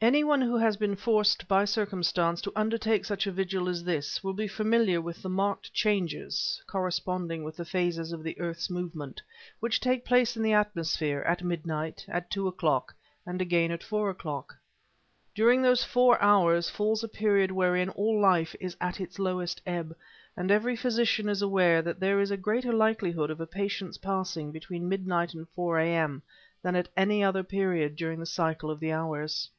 Any 0.00 0.22
one 0.22 0.40
who 0.40 0.56
has 0.56 0.76
been 0.76 0.94
forced 0.94 1.48
by 1.48 1.64
circumstance 1.64 2.40
to 2.42 2.52
undertake 2.54 3.04
such 3.04 3.26
a 3.26 3.32
vigil 3.32 3.68
as 3.68 3.82
this 3.82 4.22
will 4.22 4.32
be 4.32 4.46
familiar 4.46 5.00
with 5.00 5.22
the 5.22 5.28
marked 5.28 5.74
changes 5.74 6.62
(corresponding 6.68 7.42
with 7.42 7.56
phases 7.68 8.12
of 8.12 8.22
the 8.22 8.38
earth's 8.38 8.70
movement) 8.70 9.20
which 9.58 9.80
take 9.80 10.04
place 10.04 10.36
in 10.36 10.44
the 10.44 10.52
atmosphere, 10.52 11.22
at 11.22 11.42
midnight, 11.42 12.04
at 12.06 12.30
two 12.30 12.46
o'clock, 12.46 12.94
and 13.26 13.42
again 13.42 13.72
at 13.72 13.82
four 13.82 14.08
o'clock. 14.08 14.54
During 15.34 15.62
those 15.62 15.82
fours 15.82 16.18
hours 16.20 16.70
falls 16.70 17.02
a 17.02 17.08
period 17.08 17.50
wherein 17.50 17.88
all 17.88 18.20
life 18.20 18.54
is 18.60 18.76
at 18.80 19.00
its 19.00 19.18
lowest 19.18 19.60
ebb, 19.66 19.96
and 20.36 20.52
every 20.52 20.76
Physician 20.76 21.28
is 21.28 21.42
aware 21.42 21.82
that 21.82 21.98
there 21.98 22.20
is 22.20 22.30
a 22.30 22.36
greater 22.36 22.72
likelihood 22.72 23.30
of 23.32 23.40
a 23.40 23.48
patient's 23.48 23.98
passing 23.98 24.52
between 24.52 24.88
midnight 24.88 25.34
and 25.34 25.48
four 25.56 25.76
A. 25.80 25.92
M., 25.92 26.22
than 26.62 26.76
at 26.76 26.88
any 26.96 27.24
other 27.24 27.42
period 27.42 27.96
during 27.96 28.20
the 28.20 28.26
cycle 28.26 28.70
of 28.70 28.78
the 28.78 28.92
hours. 28.92 29.50